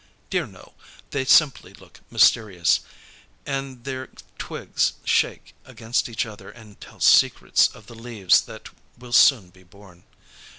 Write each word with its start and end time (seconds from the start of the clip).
Dear 0.31 0.47
no, 0.47 0.73
they 1.11 1.25
simply 1.25 1.73
look 1.75 1.99
mysterious, 2.09 2.79
and 3.45 3.83
their 3.83 4.09
twigs 4.39 4.93
shake 5.03 5.53
against 5.63 6.09
each 6.09 6.25
other 6.25 6.49
and 6.49 6.81
tell 6.81 6.99
secrets 6.99 7.67
of 7.67 7.85
the 7.85 7.93
leaves 7.93 8.41
that 8.41 8.69
will 8.97 9.13
soon 9.13 9.51
be 9.51 9.61
born. 9.61 10.05